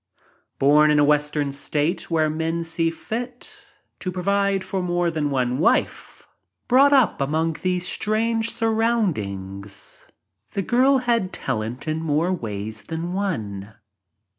[0.57, 3.61] Born in a Western state where men see fit
[3.99, 6.25] to provide for more than one wife—
[6.67, 10.07] brought up among these strange surroundings
[10.53, 13.75] the girl had talent in more ways than one.